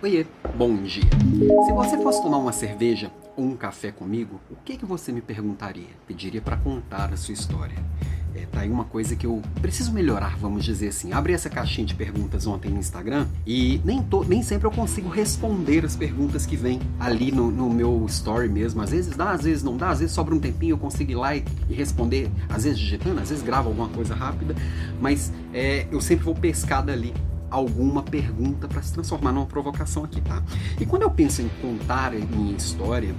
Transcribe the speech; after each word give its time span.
Oiê, 0.00 0.24
bom 0.56 0.76
dia. 0.76 1.02
Se 1.66 1.72
você 1.72 2.00
fosse 2.00 2.22
tomar 2.22 2.38
uma 2.38 2.52
cerveja 2.52 3.10
ou 3.36 3.44
um 3.44 3.56
café 3.56 3.90
comigo, 3.90 4.40
o 4.48 4.54
que, 4.54 4.76
que 4.76 4.86
você 4.86 5.10
me 5.10 5.20
perguntaria? 5.20 5.88
Pediria 6.06 6.40
para 6.40 6.56
contar 6.56 7.12
a 7.12 7.16
sua 7.16 7.34
história. 7.34 7.74
É, 8.32 8.46
tá 8.46 8.60
aí 8.60 8.70
uma 8.70 8.84
coisa 8.84 9.16
que 9.16 9.26
eu 9.26 9.42
preciso 9.60 9.92
melhorar, 9.92 10.36
vamos 10.36 10.64
dizer 10.64 10.90
assim. 10.90 11.12
Abri 11.12 11.32
essa 11.32 11.50
caixinha 11.50 11.84
de 11.84 11.96
perguntas 11.96 12.46
ontem 12.46 12.70
no 12.70 12.78
Instagram 12.78 13.26
e 13.44 13.80
nem, 13.84 14.00
to, 14.00 14.22
nem 14.22 14.40
sempre 14.40 14.68
eu 14.68 14.70
consigo 14.70 15.08
responder 15.08 15.84
as 15.84 15.96
perguntas 15.96 16.46
que 16.46 16.54
vêm 16.54 16.78
ali 17.00 17.32
no, 17.32 17.50
no, 17.50 17.68
meu 17.68 18.06
story 18.06 18.48
mesmo. 18.48 18.80
Às 18.80 18.90
vezes 18.90 19.16
dá, 19.16 19.32
às 19.32 19.42
vezes 19.42 19.64
não 19.64 19.76
dá, 19.76 19.90
às 19.90 19.98
vezes 19.98 20.14
sobra 20.14 20.32
um 20.32 20.38
tempinho 20.38 20.74
eu 20.74 20.78
consigo 20.78 21.10
ir 21.10 21.16
lá 21.16 21.34
e, 21.34 21.44
e 21.68 21.74
responder, 21.74 22.30
às 22.48 22.62
vezes 22.62 22.78
digitando, 22.78 23.20
às 23.20 23.30
vezes 23.30 23.42
gravo 23.42 23.68
alguma 23.68 23.88
coisa 23.88 24.14
rápida, 24.14 24.54
mas 25.00 25.32
é, 25.52 25.88
eu 25.90 26.00
sempre 26.00 26.24
vou 26.24 26.36
pescar 26.36 26.84
dali 26.84 27.12
alguma 27.50 28.02
pergunta 28.02 28.68
para 28.68 28.82
se 28.82 28.92
transformar 28.92 29.32
numa 29.32 29.46
provocação 29.46 30.04
aqui, 30.04 30.20
tá? 30.20 30.42
E 30.80 30.86
quando 30.86 31.02
eu 31.02 31.10
penso 31.10 31.42
em 31.42 31.48
contar 31.60 32.12
minha 32.12 32.56
história, 32.56 33.14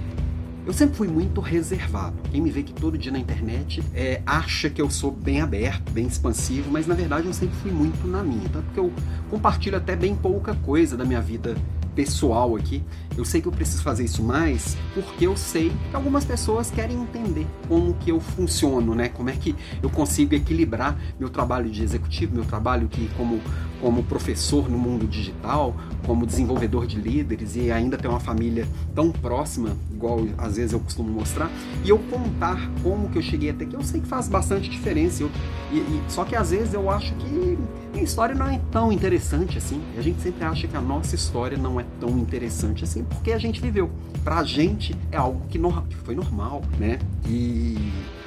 eu 0.66 0.72
sempre 0.72 0.96
fui 0.96 1.08
muito 1.08 1.40
reservado. 1.40 2.16
Quem 2.30 2.40
me 2.40 2.50
vê 2.50 2.60
aqui 2.60 2.72
todo 2.72 2.96
dia 2.96 3.10
na 3.10 3.18
internet 3.18 3.82
é, 3.94 4.22
acha 4.26 4.68
que 4.68 4.80
eu 4.80 4.90
sou 4.90 5.10
bem 5.10 5.40
aberto, 5.40 5.90
bem 5.90 6.06
expansivo, 6.06 6.70
mas 6.70 6.86
na 6.86 6.94
verdade 6.94 7.26
eu 7.26 7.32
sempre 7.32 7.56
fui 7.56 7.72
muito 7.72 8.06
na 8.06 8.22
minha. 8.22 8.48
Tanto 8.48 8.70
que 8.72 8.78
eu 8.78 8.92
compartilho 9.30 9.76
até 9.76 9.96
bem 9.96 10.14
pouca 10.14 10.54
coisa 10.54 10.96
da 10.96 11.04
minha 11.04 11.20
vida 11.20 11.56
pessoal 11.94 12.56
aqui. 12.56 12.82
Eu 13.16 13.24
sei 13.24 13.40
que 13.40 13.48
eu 13.48 13.52
preciso 13.52 13.82
fazer 13.82 14.04
isso 14.04 14.22
mais 14.22 14.76
porque 14.94 15.26
eu 15.26 15.36
sei 15.36 15.72
que 15.90 15.96
algumas 15.96 16.24
pessoas 16.24 16.70
querem 16.70 17.02
entender 17.02 17.46
como 17.68 17.94
que 17.94 18.10
eu 18.10 18.20
funciono, 18.20 18.94
né? 18.94 19.08
Como 19.08 19.28
é 19.28 19.32
que 19.32 19.56
eu 19.82 19.90
consigo 19.90 20.34
equilibrar 20.34 20.96
meu 21.18 21.28
trabalho 21.28 21.68
de 21.68 21.82
executivo, 21.82 22.34
meu 22.34 22.44
trabalho 22.44 22.88
que 22.88 23.08
como 23.16 23.40
como 23.80 24.02
professor 24.02 24.68
no 24.68 24.78
mundo 24.78 25.06
digital, 25.06 25.74
como 26.06 26.26
desenvolvedor 26.26 26.86
de 26.86 27.00
líderes 27.00 27.56
e 27.56 27.70
ainda 27.70 27.96
ter 27.96 28.08
uma 28.08 28.20
família 28.20 28.66
tão 28.94 29.10
próxima, 29.10 29.76
igual 29.92 30.26
às 30.38 30.56
vezes 30.56 30.72
eu 30.72 30.80
costumo 30.80 31.10
mostrar, 31.10 31.50
e 31.84 31.88
eu 31.88 31.98
contar 31.98 32.70
como 32.82 33.08
que 33.08 33.18
eu 33.18 33.22
cheguei 33.22 33.50
até 33.50 33.64
aqui, 33.64 33.74
eu 33.74 33.82
sei 33.82 34.00
que 34.00 34.06
faz 34.06 34.28
bastante 34.28 34.68
diferença. 34.68 35.22
Eu, 35.22 35.30
e, 35.72 35.78
e, 35.78 36.02
só 36.08 36.24
que 36.24 36.36
às 36.36 36.50
vezes 36.50 36.74
eu 36.74 36.90
acho 36.90 37.14
que 37.14 37.58
a 38.00 38.02
história 38.02 38.34
não 38.34 38.46
é 38.46 38.58
tão 38.70 38.90
interessante 38.90 39.58
assim. 39.58 39.82
A 39.96 40.00
gente 40.00 40.20
sempre 40.22 40.44
acha 40.44 40.66
que 40.66 40.76
a 40.76 40.80
nossa 40.80 41.14
história 41.14 41.56
não 41.56 41.78
é 41.78 41.84
tão 42.00 42.18
interessante 42.18 42.82
assim, 42.82 43.04
porque 43.04 43.32
a 43.32 43.38
gente 43.38 43.60
viveu. 43.60 43.90
Pra 44.24 44.42
gente 44.42 44.96
é 45.12 45.16
algo 45.16 45.42
que, 45.48 45.58
no, 45.58 45.82
que 45.82 45.96
foi 45.96 46.14
normal, 46.14 46.62
né? 46.78 46.98
E 47.26 47.76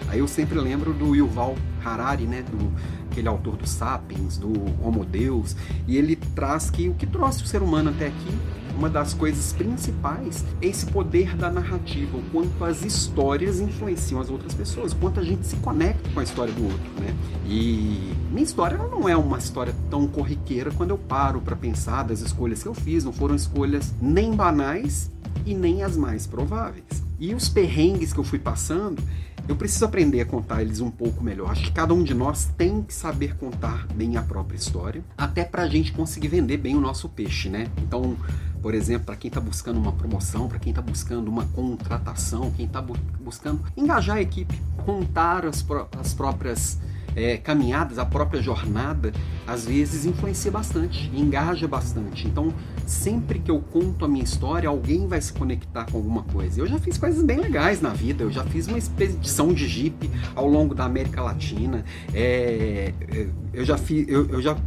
aí 0.07 0.19
eu 0.19 0.27
sempre 0.27 0.59
lembro 0.59 0.93
do 0.93 1.15
Yuval 1.15 1.55
Harari, 1.83 2.25
né? 2.25 2.43
Do, 2.43 2.71
aquele 3.11 3.27
autor 3.27 3.57
do 3.57 3.67
Sapiens, 3.67 4.37
do 4.37 4.51
Homo 4.81 5.03
Deus, 5.05 5.55
e 5.87 5.97
ele 5.97 6.15
traz 6.15 6.69
que 6.69 6.89
o 6.89 6.93
que 6.93 7.05
trouxe 7.05 7.43
o 7.43 7.47
ser 7.47 7.61
humano 7.61 7.89
até 7.89 8.07
aqui 8.07 8.62
uma 8.77 8.89
das 8.89 9.13
coisas 9.13 9.53
principais 9.53 10.43
é 10.61 10.67
esse 10.67 10.85
poder 10.85 11.35
da 11.35 11.49
narrativa, 11.49 12.17
o 12.17 12.23
quanto 12.31 12.63
as 12.63 12.83
histórias 12.83 13.59
influenciam 13.59 14.19
as 14.19 14.29
outras 14.29 14.53
pessoas, 14.53 14.91
o 14.91 14.95
quanto 14.95 15.19
a 15.19 15.23
gente 15.23 15.45
se 15.45 15.55
conecta 15.57 16.09
com 16.09 16.19
a 16.19 16.23
história 16.23 16.53
do 16.53 16.63
outro, 16.63 16.91
né? 16.99 17.13
E 17.45 18.13
minha 18.31 18.43
história 18.43 18.77
não 18.77 19.07
é 19.07 19.15
uma 19.15 19.37
história 19.37 19.73
tão 19.89 20.07
corriqueira 20.07 20.71
quando 20.71 20.91
eu 20.91 20.97
paro 20.97 21.41
para 21.41 21.55
pensar 21.55 22.03
das 22.03 22.21
escolhas 22.21 22.63
que 22.63 22.67
eu 22.67 22.73
fiz, 22.73 23.03
não 23.03 23.13
foram 23.13 23.35
escolhas 23.35 23.93
nem 24.01 24.33
banais 24.33 25.11
e 25.45 25.53
nem 25.53 25.83
as 25.83 25.95
mais 25.95 26.25
prováveis. 26.25 27.03
E 27.19 27.33
os 27.33 27.47
perrengues 27.47 28.11
que 28.11 28.19
eu 28.19 28.23
fui 28.23 28.39
passando, 28.39 29.01
eu 29.47 29.55
preciso 29.55 29.85
aprender 29.85 30.21
a 30.21 30.25
contar 30.25 30.61
eles 30.61 30.79
um 30.79 30.89
pouco 30.89 31.23
melhor. 31.23 31.51
Acho 31.51 31.63
que 31.63 31.71
cada 31.71 31.93
um 31.93 32.03
de 32.03 32.13
nós 32.13 32.49
tem 32.57 32.81
que 32.81 32.93
saber 32.93 33.35
contar 33.35 33.85
bem 33.93 34.15
a 34.17 34.21
própria 34.21 34.55
história, 34.57 35.03
até 35.17 35.43
para 35.43 35.63
a 35.63 35.67
gente 35.67 35.91
conseguir 35.91 36.29
vender 36.29 36.57
bem 36.57 36.75
o 36.75 36.79
nosso 36.79 37.09
peixe, 37.09 37.49
né? 37.49 37.67
Então, 37.77 38.15
por 38.61 38.73
exemplo, 38.73 39.07
para 39.07 39.17
quem 39.17 39.27
está 39.27 39.41
buscando 39.41 39.77
uma 39.77 39.91
promoção, 39.91 40.47
para 40.47 40.59
quem 40.59 40.71
está 40.71 40.81
buscando 40.81 41.27
uma 41.27 41.45
contratação, 41.47 42.51
quem 42.51 42.65
está 42.65 42.81
bu 42.81 42.95
buscando 43.19 43.61
engajar 43.75 44.17
a 44.17 44.21
equipe, 44.21 44.61
contar 44.85 45.45
as, 45.45 45.61
pró 45.61 45.87
as 45.99 46.13
próprias 46.13 46.79
é, 47.15 47.37
caminhadas, 47.37 47.97
a 47.97 48.05
própria 48.05 48.41
jornada, 48.41 49.11
às 49.45 49.65
vezes 49.65 50.05
influencia 50.05 50.51
bastante, 50.51 51.11
engaja 51.13 51.67
bastante. 51.67 52.27
Então, 52.27 52.53
sempre 52.85 53.39
que 53.39 53.51
eu 53.51 53.59
conto 53.59 54.05
a 54.05 54.07
minha 54.07 54.23
história, 54.23 54.69
alguém 54.69 55.07
vai 55.07 55.21
se 55.21 55.33
conectar 55.33 55.85
com 55.85 55.97
alguma 55.97 56.23
coisa. 56.23 56.59
Eu 56.59 56.67
já 56.67 56.79
fiz 56.79 56.97
coisas 56.97 57.23
bem 57.23 57.37
legais 57.37 57.81
na 57.81 57.89
vida, 57.89 58.23
eu 58.23 58.31
já 58.31 58.43
fiz 58.43 58.67
uma 58.67 58.77
expedição 58.77 59.53
de 59.53 59.67
Jeep 59.67 60.09
ao 60.35 60.47
longo 60.47 60.73
da 60.73 60.85
América 60.85 61.21
Latina, 61.21 61.83
é, 62.13 62.93
é 63.11 63.27
eu, 63.53 63.63
já 63.63 63.77
fiz, 63.77 64.07
eu, 64.07 64.27
eu 64.29 64.41
já 64.41 64.57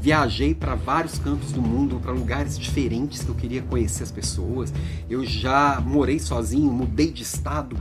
viajei 0.00 0.54
para 0.54 0.74
vários 0.74 1.18
cantos 1.18 1.52
do 1.52 1.62
mundo, 1.62 1.98
para 2.00 2.12
lugares 2.12 2.58
diferentes 2.58 3.22
que 3.22 3.28
eu 3.28 3.34
queria 3.34 3.62
conhecer 3.62 4.02
as 4.02 4.10
pessoas, 4.10 4.72
eu 5.08 5.24
já 5.24 5.80
morei 5.80 6.18
sozinho, 6.18 6.70
mudei 6.70 7.10
de 7.10 7.22
estado, 7.22 7.76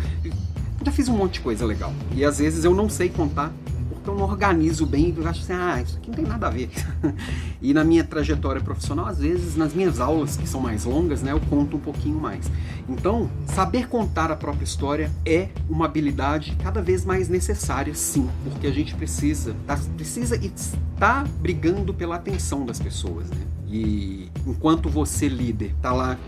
já 0.83 0.91
fiz 0.91 1.07
um 1.07 1.17
monte 1.17 1.33
de 1.33 1.39
coisa 1.41 1.65
legal. 1.65 1.93
E 2.15 2.23
às 2.23 2.39
vezes 2.39 2.63
eu 2.65 2.73
não 2.73 2.89
sei 2.89 3.09
contar 3.09 3.51
então 4.03 4.13
não 4.13 4.25
organizo 4.25 4.85
bem, 4.85 5.13
eu 5.15 5.25
acho 5.25 5.41
assim, 5.43 5.53
ah, 5.53 5.81
isso 5.81 5.97
aqui 5.97 6.09
não 6.09 6.15
tem 6.15 6.25
nada 6.25 6.47
a 6.47 6.49
ver. 6.49 6.69
e 7.61 7.73
na 7.73 7.85
minha 7.85 8.03
trajetória 8.03 8.61
profissional, 8.61 9.05
às 9.05 9.19
vezes, 9.19 9.55
nas 9.55 9.73
minhas 9.73 10.01
aulas, 10.01 10.35
que 10.35 10.45
são 10.45 10.59
mais 10.59 10.83
longas, 10.83 11.23
né, 11.23 11.31
eu 11.31 11.39
conto 11.39 11.77
um 11.77 11.79
pouquinho 11.79 12.19
mais. 12.19 12.51
Então, 12.89 13.29
saber 13.47 13.87
contar 13.87 14.29
a 14.29 14.35
própria 14.35 14.65
história 14.65 15.09
é 15.25 15.47
uma 15.69 15.85
habilidade 15.85 16.53
cada 16.61 16.81
vez 16.81 17.05
mais 17.05 17.29
necessária, 17.29 17.95
sim, 17.95 18.29
porque 18.43 18.67
a 18.67 18.71
gente 18.71 18.93
precisa, 18.93 19.55
tá, 19.65 19.79
precisa 19.95 20.35
e 20.35 20.47
está 20.47 21.23
brigando 21.39 21.93
pela 21.93 22.17
atenção 22.17 22.65
das 22.65 22.79
pessoas, 22.79 23.29
né? 23.29 23.41
E 23.69 24.29
enquanto 24.45 24.89
você, 24.89 25.29
líder, 25.29 25.73
tá 25.81 25.93
lá 25.93 26.19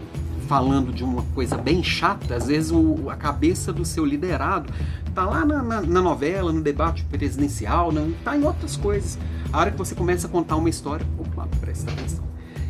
falando 0.47 0.93
de 0.93 1.03
uma 1.03 1.23
coisa 1.33 1.57
bem 1.57 1.83
chata, 1.83 2.35
às 2.35 2.47
vezes 2.47 2.71
o, 2.71 3.09
a 3.09 3.15
cabeça 3.15 3.73
do 3.73 3.83
seu 3.83 4.05
liderado 4.05 4.71
tá 5.13 5.25
lá 5.25 5.45
na, 5.45 5.61
na, 5.61 5.81
na 5.81 6.01
novela, 6.01 6.51
no 6.51 6.61
debate 6.61 7.03
presidencial, 7.05 7.91
tá 8.23 8.37
em 8.37 8.43
outras 8.43 8.75
coisas. 8.75 9.17
A 9.51 9.59
hora 9.59 9.71
que 9.71 9.77
você 9.77 9.95
começa 9.95 10.27
a 10.27 10.29
contar 10.29 10.55
uma 10.55 10.69
história, 10.69 11.05
opa, 11.17 11.47
presta 11.59 11.91
atenção. 11.91 12.23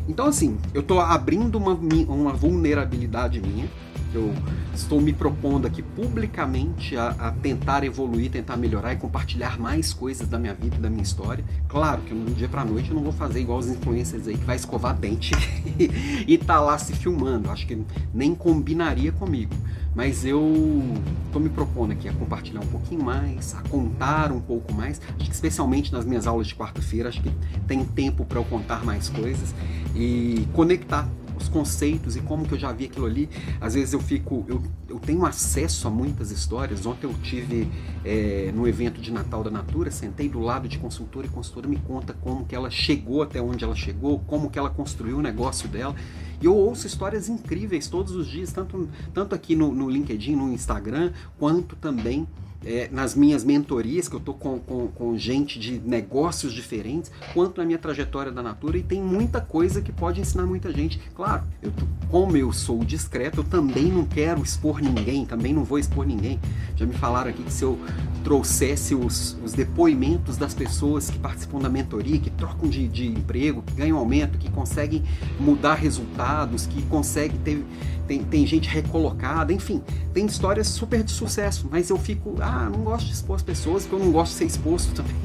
Então 0.08 0.28
assim, 0.28 0.58
eu 0.74 0.84
tô 0.84 1.00
abrindo 1.00 1.56
uma, 1.58 1.74
uma 1.74 2.34
vulnerabilidade 2.34 3.42
minha, 3.42 3.68
eu 4.16 4.34
estou 4.74 5.00
me 5.00 5.14
propondo 5.14 5.66
aqui 5.66 5.82
publicamente 5.82 6.96
a, 6.96 7.10
a, 7.10 7.32
tentar 7.32 7.84
evoluir, 7.84 8.32
tentar 8.32 8.58
melhorar 8.58 8.94
e 8.94 8.98
compartilhar 8.98 9.60
mais 9.60 9.94
coisas 9.94 10.28
da 10.28 10.38
minha 10.38 10.54
vida, 10.54 10.78
da 10.78 10.90
minha 10.90 11.04
história. 11.04 11.44
Claro 11.68 12.02
que 12.02 12.14
no 12.14 12.34
dia 12.34 12.48
para 12.48 12.66
noite 12.66 12.90
eu 12.90 12.96
não 12.96 13.04
vou 13.04 13.14
fazer 13.14 13.40
igual 13.40 13.60
os 13.60 13.68
influencers 13.68 14.28
aí 14.28 14.38
que 14.38 14.46
vai 14.46 14.56
escovar 14.56 14.96
dente 14.96 15.34
e 16.28 16.38
tá 16.38 16.60
lá 16.60 16.78
se 16.78 16.94
filmando. 16.94 17.50
Acho 17.50 17.68
que 17.68 17.82
nem 18.14 18.34
combinaria 18.34 19.12
comigo. 19.12 19.54
Mas 19.94 20.26
eu 20.26 20.84
estou 21.26 21.42
me 21.42 21.48
propondo 21.48 21.92
aqui 21.92 22.10
a 22.10 22.14
compartilhar 22.14 22.60
um 22.60 22.68
pouquinho 22.68 23.02
mais, 23.02 23.56
a 23.56 23.62
contar 23.70 24.32
um 24.32 24.42
pouco 24.42 24.74
mais. 24.74 25.00
Acho 25.18 25.30
que 25.30 25.34
especialmente 25.34 25.94
nas 25.94 26.06
minhas 26.06 26.28
aulas 26.28 26.48
de 26.48 26.56
quarta-feira, 26.56 27.08
acho 27.08 27.22
que 27.22 27.32
tem 27.66 27.86
tempo 27.86 28.26
para 28.26 28.38
eu 28.38 28.44
contar 28.44 28.84
mais 28.84 29.08
coisas 29.08 29.56
e 29.96 30.46
conectar 30.54 31.08
os 31.38 31.48
conceitos 31.48 32.16
e 32.16 32.22
como 32.22 32.46
que 32.46 32.54
eu 32.54 32.60
já 32.60 32.72
vi 32.72 32.86
aquilo 32.86 33.06
ali. 33.06 33.30
Às 33.60 33.74
vezes 33.74 33.94
eu 33.94 34.00
fico, 34.00 34.46
eu, 34.48 34.62
eu 34.88 35.00
tenho 35.00 35.26
acesso 35.26 35.88
a 35.88 35.92
muitas 35.92 36.32
histórias. 36.32 36.86
Ontem 36.86 37.08
eu 37.08 37.14
tive 37.22 37.70
é, 38.04 38.52
no 38.56 38.68
evento 38.68 39.02
de 39.02 39.12
Natal 39.12 39.44
da 39.44 39.52
Natura, 39.52 39.92
sentei 39.92 40.30
do 40.30 40.40
lado 40.40 40.68
de 40.68 40.78
consultora 40.78 41.26
e 41.28 41.30
consultora 41.30 41.68
me 41.68 41.78
conta 41.78 42.14
como 42.14 42.46
que 42.46 42.56
ela 42.56 42.70
chegou 42.70 43.22
até 43.22 43.42
onde 43.42 43.64
ela 43.64 43.76
chegou, 43.76 44.20
como 44.20 44.50
que 44.50 44.60
ela 44.60 44.70
construiu 44.70 45.18
o 45.18 45.22
negócio 45.22 45.68
dela. 45.68 45.96
E 46.42 46.46
eu 46.46 46.56
ouço 46.56 46.86
histórias 46.86 47.30
incríveis 47.30 47.88
todos 47.88 48.14
os 48.14 48.28
dias, 48.28 48.52
tanto, 48.52 48.90
tanto 49.14 49.34
aqui 49.34 49.56
no, 49.56 49.74
no 49.74 49.90
LinkedIn, 49.90 50.36
no 50.36 50.52
Instagram, 50.52 51.12
quanto 51.40 51.76
também 51.76 52.28
é, 52.66 52.90
nas 52.92 53.14
minhas 53.14 53.44
mentorias, 53.44 54.10
que 54.10 54.16
eu 54.16 54.20
estou 54.20 54.34
com, 54.34 54.60
com, 54.60 54.88
com, 54.88 55.18
gente 55.18 55.60
de 55.60 55.80
negócios 55.80 56.52
diferentes, 56.52 57.12
quanto 57.34 57.60
na 57.60 57.66
minha 57.66 57.78
trajetória 57.78 58.32
da 58.32 58.42
Natura, 58.42 58.78
e 58.78 58.84
tem 58.84 59.02
muita 59.02 59.40
coisa 59.40 59.82
que 59.82 59.92
pode 59.92 60.20
ensinar 60.20 60.46
muita 60.46 60.74
gente. 60.74 61.00
Claro, 61.16 61.44
eu, 61.62 61.72
como 62.10 62.36
eu 62.36 62.52
sou 62.52 62.84
discreto, 62.84 63.42
eu 63.42 63.44
também 63.44 63.86
não 63.86 64.04
quero 64.06 64.42
expor 64.42 64.82
ninguém, 64.82 65.26
também 65.26 65.54
não 65.54 65.64
vou 65.64 65.78
expor 65.78 66.06
ninguém. 66.06 66.40
Já 66.76 66.86
me 66.86 66.94
falaram 66.94 67.30
aqui 67.30 67.44
que 67.44 67.54
se 67.54 67.64
eu 67.64 67.80
trouxesse 68.24 68.96
os, 68.96 69.38
os 69.44 69.54
depoimentos 69.54 70.36
das 70.36 70.54
pessoas 70.54 71.10
que 71.10 71.20
participam 71.20 71.60
da 71.60 71.70
mentoria, 71.70 72.18
que 72.18 72.32
trocam 72.32 72.68
de, 72.68 72.88
de 72.88 73.08
emprego, 73.08 73.62
que 73.62 73.74
ganham 73.74 73.98
aumento, 73.98 74.40
que 74.40 74.50
conseguem 74.50 75.04
mudar 75.40 75.76
resultados, 75.76 76.66
que 76.66 76.82
conseguem 76.84 77.38
ter 77.40 77.64
tem, 78.08 78.24
tem 78.24 78.46
gente 78.46 78.70
recolocada, 78.70 79.52
enfim, 79.52 79.82
tem 80.14 80.26
histórias 80.26 80.68
super 80.68 81.04
de 81.04 81.12
sucesso, 81.12 81.68
mas 81.72 81.90
eu 81.90 81.98
fico, 81.98 82.36
ah, 82.40 82.55
não 82.70 82.84
gosto 82.84 83.06
de 83.08 83.14
expor 83.14 83.36
as 83.36 83.42
pessoas, 83.42 83.84
porque 83.84 84.02
eu 84.02 84.06
não 84.06 84.12
gosto 84.12 84.32
de 84.32 84.38
ser 84.38 84.46
exposto 84.46 84.94
também. 84.96 85.16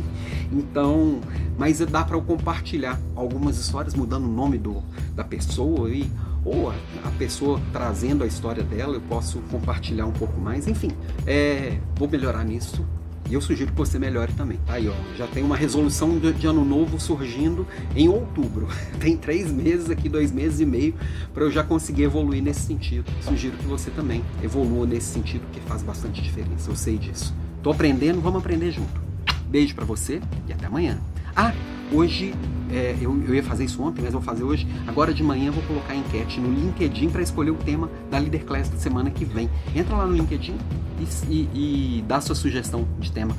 Então, 0.52 1.20
mas 1.58 1.78
dá 1.80 2.04
para 2.04 2.16
eu 2.16 2.22
compartilhar 2.22 2.98
algumas 3.14 3.58
histórias 3.58 3.94
mudando 3.94 4.24
o 4.24 4.32
nome 4.32 4.58
do, 4.58 4.82
da 5.14 5.24
pessoa 5.24 5.90
e 5.90 6.10
ou 6.44 6.70
a, 6.70 6.74
a, 7.04 7.10
pessoa 7.18 7.60
trazendo 7.72 8.24
a 8.24 8.26
história 8.26 8.62
dela, 8.62 8.94
eu 8.94 9.00
posso 9.02 9.40
compartilhar 9.50 10.06
um 10.06 10.12
pouco 10.12 10.40
mais, 10.40 10.66
enfim, 10.66 10.90
é, 11.26 11.78
vou 11.96 12.08
melhorar 12.08 12.44
nisso 12.44 12.84
E 13.30 13.34
eu 13.34 13.40
sugiro 13.40 13.70
que 13.70 13.78
você 13.78 13.96
melhore 13.96 14.32
também. 14.32 14.58
Tá 14.66 14.74
aí, 14.74 14.88
ó. 14.88 14.94
Já 15.16 15.28
tem 15.28 15.44
uma 15.44 15.56
resolução 15.56 16.18
de 16.18 16.46
ano 16.48 16.64
novo 16.64 16.98
surgindo 16.98 17.64
em 17.94 18.08
outubro. 18.08 18.66
Tem 18.98 19.16
três 19.16 19.52
meses 19.52 19.88
aqui, 19.88 20.08
dois 20.08 20.32
meses 20.32 20.58
e 20.58 20.66
meio, 20.66 20.94
para 21.32 21.44
eu 21.44 21.50
já 21.50 21.62
conseguir 21.62 22.02
evoluir 22.02 22.42
nesse 22.42 22.62
sentido. 22.62 23.04
Sugiro 23.22 23.56
que 23.56 23.66
você 23.66 23.88
também 23.90 24.24
evolua 24.42 24.84
nesse 24.84 25.12
sentido, 25.12 25.42
que 25.52 25.60
faz 25.60 25.80
bastante 25.82 26.20
diferença. 26.20 26.68
Eu 26.68 26.74
sei 26.74 26.98
disso. 26.98 27.32
Tô 27.62 27.70
aprendendo, 27.70 28.20
vamos 28.20 28.40
aprender 28.40 28.72
junto. 28.72 29.00
Beijo 29.46 29.76
para 29.76 29.84
você 29.84 30.20
e 30.48 30.52
até 30.52 30.66
amanhã. 30.66 30.98
Ah, 31.36 31.52
hoje 31.92 32.34
é, 32.72 32.96
eu, 33.00 33.22
eu, 33.26 33.34
ia 33.34 33.42
fazer 33.42 33.64
isso 33.64 33.82
ontem, 33.82 34.02
mas 34.02 34.12
vou 34.12 34.22
fazer 34.22 34.44
hoje. 34.44 34.66
Agora 34.86 35.12
de 35.12 35.22
manhã 35.22 35.50
vou 35.50 35.62
colocar 35.64 35.92
a 35.92 35.96
enquete 35.96 36.40
no 36.40 36.52
LinkedIn 36.52 37.10
para 37.10 37.22
escolher 37.22 37.50
o 37.50 37.56
tema 37.56 37.90
da 38.10 38.18
Leader 38.18 38.44
Class 38.44 38.68
da 38.68 38.78
semana 38.78 39.10
que 39.10 39.24
vem. 39.24 39.50
Entra 39.74 39.96
lá 39.96 40.06
no 40.06 40.12
LinkedIn 40.12 40.56
e, 40.98 41.32
e, 41.32 41.98
e 41.98 42.02
dá 42.02 42.20
sua 42.20 42.34
sugestão 42.34 42.86
de 42.98 43.10
tema. 43.10 43.36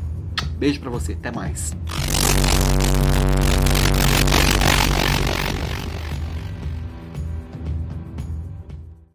Beijo 0.58 0.80
para 0.80 0.90
você, 0.90 1.14
até 1.14 1.32
mais. 1.32 1.76